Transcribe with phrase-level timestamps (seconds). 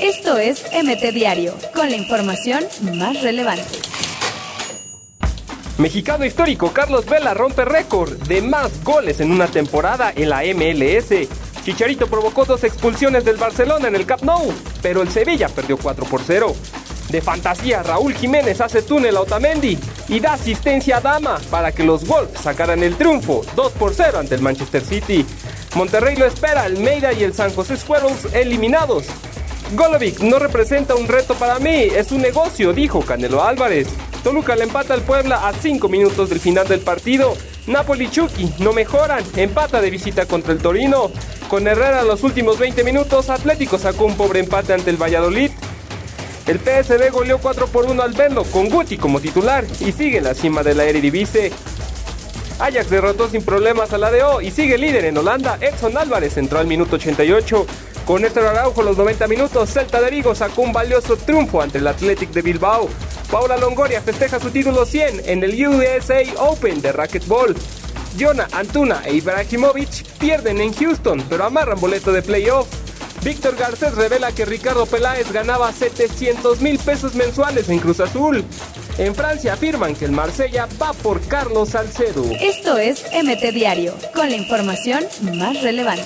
[0.00, 3.78] Esto es MT Diario, con la información más relevante.
[5.78, 11.28] Mexicano histórico Carlos Vela rompe récord de más goles en una temporada en la MLS.
[11.64, 14.52] Chicharito provocó dos expulsiones del Barcelona en el Camp Nou,
[14.82, 16.54] pero el Sevilla perdió 4 por 0.
[17.10, 19.78] De fantasía, Raúl Jiménez hace túnel a Otamendi
[20.08, 24.18] y da asistencia a Dama para que los Wolves sacaran el triunfo 2 por 0
[24.18, 25.24] ante el Manchester City.
[25.74, 29.06] Monterrey lo espera, Almeida y el San José Squirrels eliminados.
[29.74, 33.88] Golovic no representa un reto para mí, es un negocio, dijo Canelo Álvarez.
[34.24, 37.36] Toluca le empata al Puebla a 5 minutos del final del partido.
[37.66, 41.10] Napoli Chucky no mejoran, empata de visita contra el Torino.
[41.48, 45.50] Con Herrera los últimos 20 minutos, Atlético sacó un pobre empate ante el Valladolid.
[46.46, 50.24] El PSV goleó 4 por 1 al Venlo con Guti como titular y sigue en
[50.24, 51.52] la cima de la Eredivisie.
[52.58, 55.58] Ajax derrotó sin problemas al ADO y sigue líder en Holanda.
[55.60, 57.66] Edson Álvarez entró al minuto 88.
[58.04, 61.86] Con Néstor Araujo los 90 minutos, Celta de Vigo sacó un valioso triunfo ante el
[61.86, 62.88] Athletic de Bilbao.
[63.30, 67.54] Paula Longoria festeja su título 100 en el USA Open de Racquetball.
[68.18, 72.66] Jonah, Antuna e Ibrahimovic pierden en Houston, pero amarran boleto de playoff.
[73.22, 78.44] Víctor Garcés revela que Ricardo Peláez ganaba 700 mil pesos mensuales en Cruz Azul.
[78.98, 82.24] En Francia afirman que el Marsella va por Carlos Salcedo.
[82.40, 85.04] Esto es MT Diario, con la información
[85.34, 86.02] más relevante.